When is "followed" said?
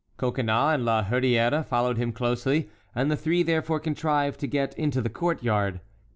1.63-1.99